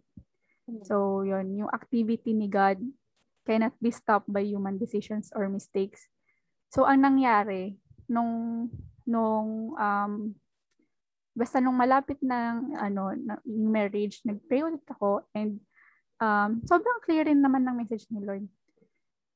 [0.70, 0.86] Mm.
[0.86, 2.78] So, yun, yung activity ni God
[3.42, 6.06] cannot be stopped by human decisions or mistakes.
[6.70, 7.74] So, ang nangyari,
[8.06, 8.70] nung,
[9.04, 10.12] nung, um,
[11.36, 13.12] basta nung malapit ng, ano,
[13.44, 15.60] yung marriage, nag-pray ulit ako and
[16.20, 18.46] um, sobrang clear rin naman ng message ni Lord.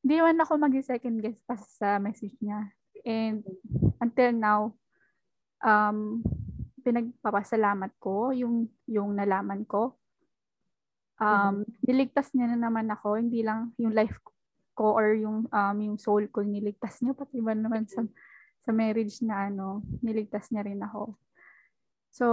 [0.04, 2.70] Hindi naman ako mag-second guess pa sa message niya.
[3.02, 3.42] And
[3.98, 4.60] until now,
[5.62, 6.22] um,
[6.82, 9.98] pinagpapasalamat ko yung yung nalaman ko.
[11.18, 11.82] Um, mm-hmm.
[11.82, 14.14] niligtas niya na naman ako, hindi lang yung life
[14.78, 18.06] ko or yung um, yung soul ko niligtas niya pati ba naman sa
[18.68, 21.16] sa marriage na ano, niligtas niya rin ako.
[22.12, 22.26] So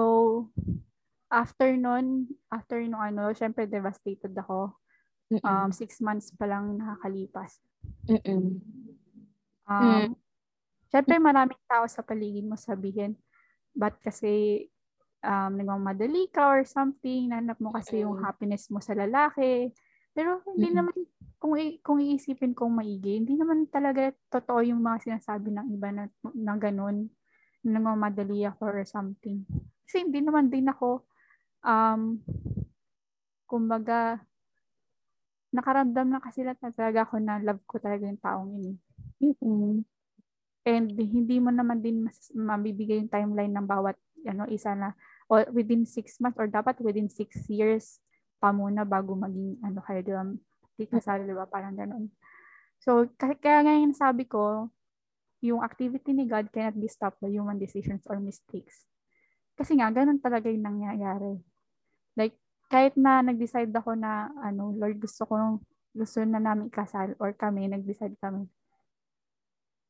[1.31, 4.75] after nun, after nung ano, syempre devastated ako.
[5.41, 5.73] Um, Mm-mm.
[5.73, 7.63] six months pa lang nakakalipas.
[8.05, 8.61] Mm-mm.
[9.65, 10.13] Um, mm.
[10.93, 13.17] Syempre, maraming tao sa paligid mo sabihin,
[13.73, 14.65] ba't kasi
[15.25, 19.73] um, nagmamadali ka or something, nanap mo kasi yung happiness mo sa lalaki.
[20.15, 20.77] Pero hindi mm-hmm.
[20.79, 20.95] naman,
[21.37, 26.03] kung, kung iisipin kong maigi, hindi naman talaga totoo yung mga sinasabi ng iba na,
[26.31, 27.11] na ganun,
[27.61, 29.43] na nagmamadali ako or something.
[29.83, 31.03] Kasi hindi naman din ako,
[31.67, 32.23] um,
[33.43, 34.23] kumbaga,
[35.51, 38.77] nakaramdam na kasi na talaga ako na love ko talaga yung taong yun.
[39.19, 39.75] Mm-hmm.
[40.65, 44.97] And hindi mo naman din mas, mabibigay yung timeline ng bawat ano, isa na
[45.29, 48.01] or within six months or dapat within six years
[48.45, 50.23] pa muna bago maging ano kayo di ba?
[50.77, 51.49] Di kasal, di ba?
[51.49, 52.13] Parang ganun.
[52.77, 54.69] So, kaya, kaya ngayon sabi ko,
[55.41, 58.85] yung activity ni God cannot be stopped by human decisions or mistakes.
[59.57, 61.41] Kasi nga, ganun talaga yung nangyayari.
[62.13, 62.37] Like,
[62.69, 65.35] kahit na nag-decide ako na, ano, Lord, gusto ko,
[65.97, 68.45] gusto na namin kasal or kami, nag-decide kami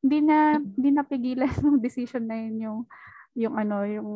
[0.06, 2.80] hindi na hindi napigilan ng decision na yun yung
[3.36, 4.10] yung ano yung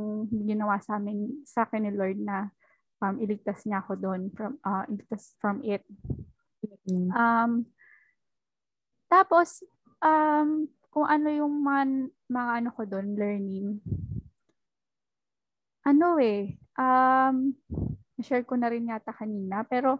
[0.46, 2.46] ginawa sa amin sa akin ni Lord na
[3.00, 5.84] um, iligtas niya ako doon from uh, iligtas from it.
[6.64, 7.10] Mm-hmm.
[7.16, 7.66] Um
[9.10, 9.64] tapos
[10.04, 11.82] um kung ano yung mga
[12.30, 13.68] mga ano ko doon learning
[15.82, 17.56] ano eh um
[18.20, 19.98] share ko na rin yata kanina pero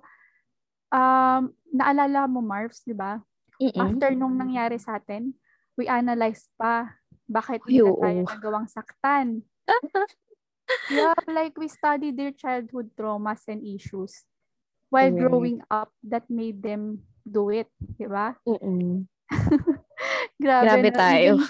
[0.95, 3.19] um naalala mo Marvs di ba
[3.59, 5.35] after nung nangyari sa atin
[5.75, 9.47] we analyze pa bakit hindi tayo nagawang saktan.
[10.90, 14.24] yeah, like we study their childhood traumas and issues
[14.90, 15.18] while mm.
[15.18, 18.35] growing up that made them do it, di ba?
[20.40, 21.33] Grabe, Grabe na, tayo.
[21.37, 21.44] Even,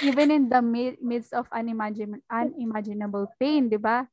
[0.08, 0.62] even in the
[1.02, 4.08] midst of unimagin- unimaginable pain, di ba?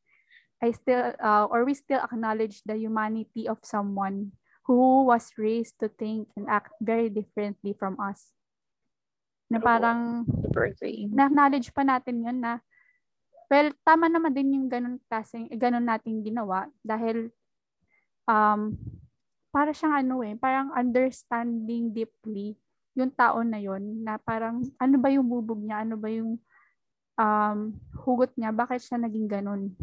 [0.63, 4.31] I still, uh, or we still acknowledge the humanity of someone
[4.63, 8.31] who was raised to think and act very differently from us.
[9.51, 10.23] Na parang.
[11.11, 12.63] Na-acknowledge pa natin yun na,
[13.49, 17.31] well, tama naman din yung ganun klaseng, ganun nating ginawa dahil,
[18.27, 18.75] um,
[19.53, 22.57] para siyang ano eh, parang understanding deeply
[22.93, 26.37] yung tao na yon na parang ano ba yung bubog niya, ano ba yung
[27.17, 27.59] um,
[28.05, 29.73] hugot niya, bakit siya naging ganun.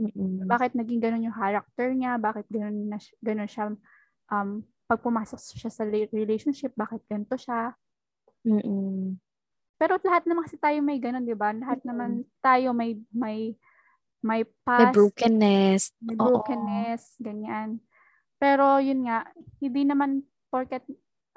[0.00, 0.46] Mm-hmm.
[0.46, 3.74] Bakit naging ganun yung character niya, bakit ganun, na, ganun siya
[4.30, 7.74] um, pag pumasok siya sa relationship, bakit ganito siya.
[8.42, 9.14] Mm.
[9.80, 11.56] Pero lahat naman kasi tayo may ganun, 'di ba?
[11.56, 13.56] Lahat naman tayo may may
[14.20, 15.82] may past, may brokenness.
[16.04, 17.24] May brokenness, Oo.
[17.24, 17.80] ganyan.
[18.36, 19.24] Pero yun nga,
[19.56, 20.84] hindi naman porket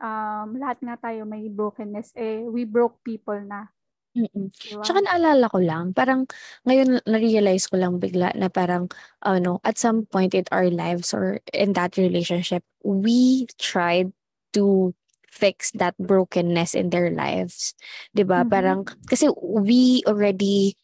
[0.03, 3.71] um, lahat nga tayo may brokenness, eh, we broke people na.
[4.13, 4.53] Mm.
[4.53, 4.83] Diba?
[4.85, 6.29] Tsaka naalala ko lang, parang
[6.69, 8.85] ngayon na-realize ko lang bigla na parang
[9.25, 14.13] ano, at some point in our lives or in that relationship, we tried
[14.53, 14.93] to
[15.33, 17.73] fix that brokenness in their lives.
[18.13, 18.45] 'Di ba?
[18.45, 18.53] Mm-hmm.
[18.53, 20.77] Parang kasi we already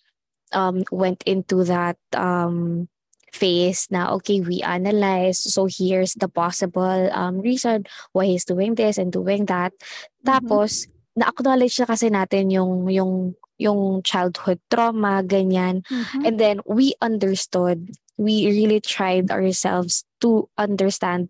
[0.49, 2.89] um went into that um
[3.29, 8.97] phase na okay we analyze so here's the possible um reason why he's doing this
[8.97, 10.25] and doing that mm-hmm.
[10.25, 16.25] tapos na-acknowledge na kasi natin yung yung yung childhood trauma ganyan mm-hmm.
[16.25, 21.29] and then we understood we really tried ourselves to understand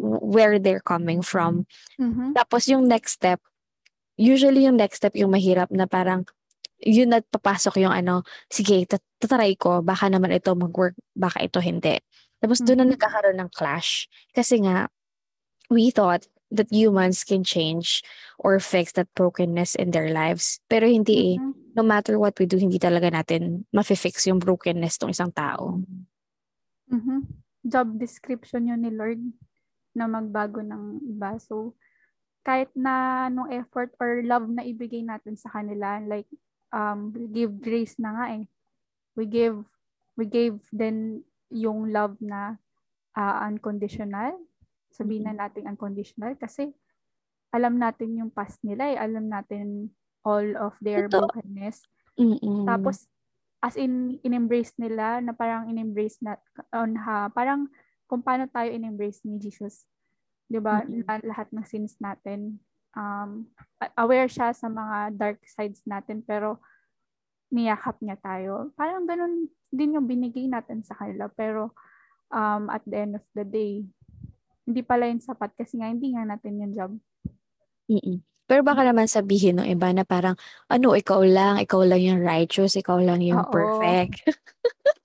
[0.00, 1.68] where they're coming from.
[2.00, 2.32] Mm-hmm.
[2.32, 3.40] Tapos yung next step,
[4.16, 6.24] usually yung next step yung mahirap na parang
[6.80, 12.00] yun at papasok yung ano, sige, tatry ko, baka naman ito mag-work, baka ito hindi.
[12.40, 12.92] Tapos doon na Mhm.
[12.96, 14.08] nagkakaroon ng clash.
[14.32, 14.88] Kasi nga,
[15.68, 18.00] we thought that humans can change
[18.40, 20.58] or fix that brokenness in their lives.
[20.72, 21.38] Pero hindi eh.
[21.38, 21.76] Mhm.
[21.76, 25.84] No matter what we do, hindi talaga natin mafi-fix yung brokenness ng isang tao.
[26.90, 27.44] Mhm.
[27.62, 29.20] Job description yun ni Lord
[29.94, 31.36] na magbago ng iba.
[31.42, 31.74] So,
[32.46, 36.28] kahit na anong effort or love na ibigay natin sa kanila, like,
[36.72, 38.44] um, we give grace na nga eh.
[39.18, 39.60] We give,
[40.16, 42.56] we gave then yung love na
[43.18, 44.38] ah, unconditional.
[44.90, 46.72] Sabihin na natin unconditional kasi
[47.50, 48.96] alam natin yung past nila eh.
[48.96, 49.90] Alam natin
[50.22, 51.26] all of their Totoo.
[51.28, 51.82] brokenness.
[52.14, 52.64] Mm-mm.
[52.64, 53.10] Tapos,
[53.60, 56.38] as in, in-embrace nila, na parang in-embrace na,
[56.72, 57.68] on ha, parang
[58.10, 59.86] kung paano tayo in-embrace ni Jesus.
[60.50, 61.06] 'Di ba Mm-mm.
[61.06, 62.58] Na lahat ng sins natin.
[62.90, 63.46] Um,
[63.94, 66.58] aware siya sa mga dark sides natin, pero
[67.54, 68.74] niyakap niya tayo.
[68.74, 71.30] Parang ganun din yung binigay natin sa kanila.
[71.30, 71.70] Pero,
[72.34, 73.86] um, at the end of the day,
[74.66, 76.92] hindi pala yun sapat kasi nga hindi nga natin yung job.
[77.90, 78.22] Mm-mm.
[78.50, 80.34] Pero baka naman sabihin ng iba na parang,
[80.66, 83.54] ano, ikaw lang, ikaw lang yung righteous, ikaw lang yung Oo.
[83.54, 84.26] perfect.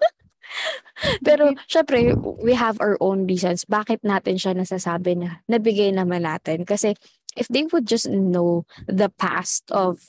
[1.27, 3.67] Pero, syempre, we have our own reasons.
[3.67, 6.63] Bakit natin siya nasasabi na nabigay naman natin?
[6.63, 6.95] Kasi,
[7.35, 9.99] if they would just know the past of,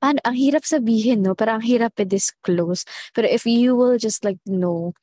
[0.00, 1.36] paano, ang hirap sabihin, no?
[1.36, 2.84] Parang ang hirap i-disclose.
[3.12, 4.96] Pero if you will just like know,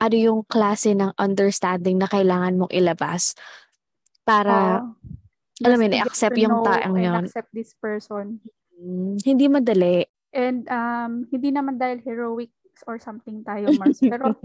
[0.00, 3.36] ano yung klase ng understanding na kailangan mong ilabas
[4.24, 5.66] para Oo.
[5.66, 7.24] alam mo yun, to yung taong yun.
[7.28, 8.40] accept this person.
[8.80, 10.08] Mm, hindi madali.
[10.32, 12.48] And um, hindi naman dahil heroic
[12.86, 14.00] or something tayo, Mars.
[14.00, 14.36] Pero,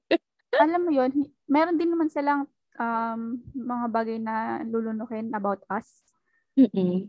[0.64, 1.10] alam mo yun,
[1.48, 6.04] meron din naman silang um, mga bagay na lulunukin about us.
[6.56, 7.08] Mm-mm.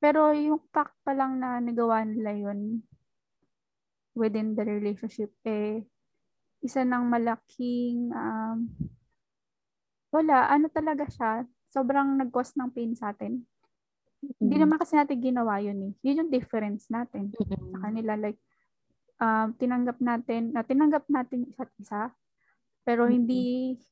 [0.00, 2.80] Pero yung fact pa lang na nagawa nila yun
[4.16, 5.84] within the relationship, eh,
[6.60, 8.68] isa ng malaking, um,
[10.12, 13.40] wala, ano talaga siya, sobrang nag-cause ng pain sa atin.
[14.36, 14.62] Hindi Mm.
[14.68, 15.92] naman kasi natin ginawa yun eh.
[16.04, 17.80] Yun yung difference natin sa Mm-mm.
[17.80, 18.12] kanila.
[18.20, 18.36] Like,
[19.20, 22.10] um, tinanggap natin, na tinanggap natin isa't isa,
[22.82, 23.14] pero Mm-mm.
[23.14, 23.44] hindi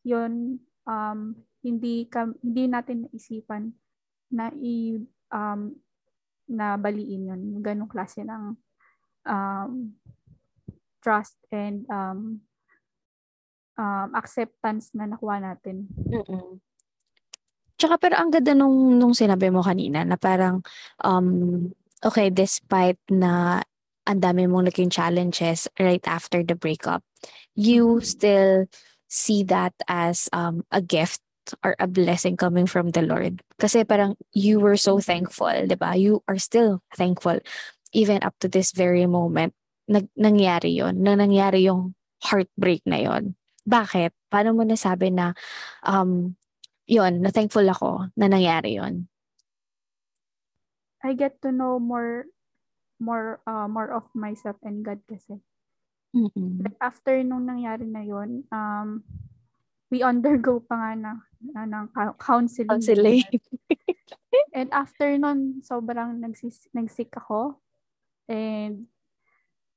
[0.03, 0.57] yun,
[0.89, 3.70] um, hindi, ka, hindi natin naisipan
[4.33, 4.97] na i,
[5.31, 5.76] um,
[6.49, 7.29] na baliin.
[7.29, 8.57] Yung ganong klase ng
[9.29, 9.93] um,
[11.05, 12.41] trust and um,
[13.76, 15.87] um, acceptance na nakuha natin.
[16.09, 16.59] Mm-mm.
[17.79, 20.64] Tsaka pero ang ganda nung, nung sinabi mo kanina na parang,
[21.07, 21.70] um,
[22.03, 23.62] okay, despite na
[24.09, 27.05] ang dami mong naging challenges right after the breakup,
[27.53, 28.65] you still
[29.07, 31.21] see that as um, a gift
[31.65, 33.45] or a blessing coming from the Lord.
[33.61, 35.97] Kasi parang you were so thankful, di ba?
[35.97, 37.41] You are still thankful
[37.93, 39.53] even up to this very moment.
[39.89, 43.37] Nag, nangyari yon na nangyari yung heartbreak na yon
[43.69, 44.13] Bakit?
[44.33, 45.33] Paano mo nasabi na
[45.85, 46.37] um,
[46.89, 49.09] yun, na thankful ako na nangyari yun.
[51.05, 52.29] I get to know more
[52.99, 55.38] more uh, more of myself and God kasi.
[56.14, 56.64] Mm-mm.
[56.64, 59.03] Like after nung nangyari na yun, um,
[59.90, 61.12] we undergo pa nga na,
[61.55, 62.70] na ng cou- counseling.
[62.70, 63.24] Counseling.
[64.57, 67.61] And after nun, sobrang nagsis, nagsick ako.
[68.28, 68.88] And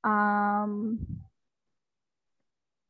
[0.04, 1.00] um,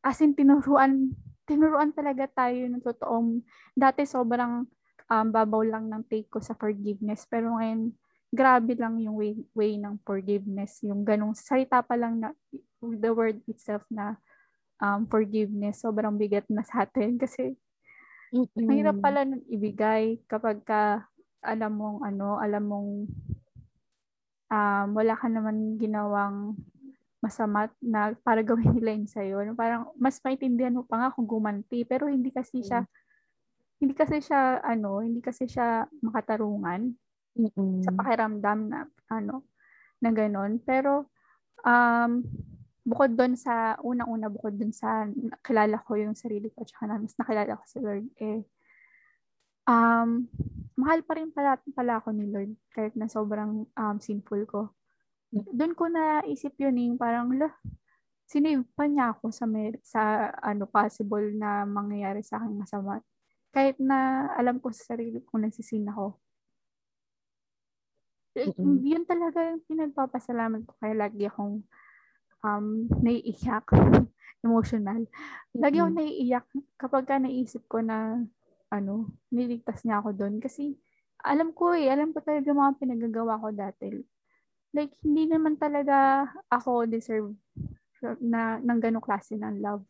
[0.02, 1.14] as in tinuruan,
[1.46, 3.42] tinuruan talaga tayo ng totoong,
[3.76, 4.66] dati sobrang
[5.12, 7.28] um, babaw lang ng take ko sa forgiveness.
[7.28, 7.94] Pero ngayon,
[8.32, 10.80] grabe lang yung way, way ng forgiveness.
[10.88, 12.32] Yung ganong salita pa lang na,
[12.80, 14.16] the word itself na
[14.80, 17.14] um, forgiveness, sobrang bigat na sa atin.
[17.22, 17.52] Kasi
[18.32, 18.56] Mm-mm.
[18.56, 21.04] ang hirap pala nun ibigay kapag ka
[21.44, 22.90] alam mong ano, alam mong
[24.48, 26.56] um, wala ka naman ginawang
[27.20, 29.44] masama na para gawin nila yun sa'yo.
[29.44, 31.84] No, Parang mas maintindihan mo pa nga kung gumanti.
[31.84, 32.88] Pero hindi kasi siya,
[33.76, 36.96] hindi kasi siya, ano, hindi kasi siya makatarungan
[37.32, 37.80] Mm-mm.
[37.80, 39.48] sa pakiramdam na, ano,
[40.04, 40.60] na ganun.
[40.60, 41.08] Pero,
[41.64, 42.20] um,
[42.82, 47.16] bukod doon sa, unang-una bukod doon sa, nakilala ko yung sarili ko, tsaka na, mas
[47.16, 48.42] nakilala ko si Lord, eh,
[49.70, 50.26] um,
[50.74, 54.74] mahal pa rin pala, pala ako ni Lord, kahit na sobrang um, sinful ko.
[55.32, 57.54] Doon ko naisip yun eh, parang, lah,
[58.28, 63.00] sinave pa niya ako sa, mer- sa ano, possible na mangyayari sa akin masama.
[63.52, 66.16] Kahit na alam ko sa sarili ko nagsisin ako.
[68.32, 68.80] Eh, Mm-mm.
[68.80, 71.60] Yun talaga yung pinagpapasalamat ko kaya lagi akong
[72.44, 72.66] um,
[73.04, 73.66] naiiyak,
[74.46, 75.04] emotional.
[75.60, 76.00] Lagi akong Mm-mm.
[76.00, 76.46] naiiyak
[76.80, 78.24] kapag ka naisip ko na
[78.72, 80.40] ano, niligtas niya ako doon.
[80.40, 80.72] Kasi
[81.22, 84.00] alam ko eh, alam ko talaga mga pinagagawa ko dati.
[84.72, 87.36] Like, hindi naman talaga ako deserve
[88.24, 89.84] na ng ganong klase ng love.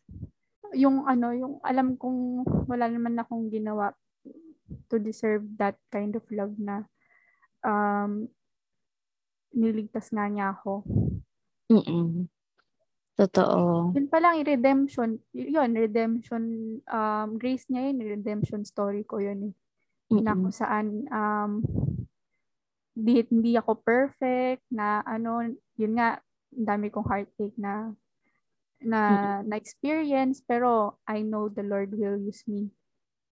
[0.73, 3.93] yung ano, yung alam kong wala naman akong ginawa
[4.89, 6.85] to deserve that kind of love na
[7.63, 8.29] um,
[9.55, 10.87] niligtas nga niya ako.
[11.73, 12.29] Mm-mm.
[13.17, 13.93] Totoo.
[13.93, 16.43] Yun pa lang, redemption, yun, redemption,
[16.89, 19.55] um, grace niya yun, redemption story ko yun eh.
[20.13, 20.49] Na Mm-mm.
[20.49, 21.61] kung saan, um,
[22.93, 25.45] di, hindi ako perfect, na ano,
[25.77, 26.21] yun nga,
[26.53, 27.97] dami kong heartache na
[28.83, 29.01] na
[29.47, 32.69] na experience pero I know the Lord will use me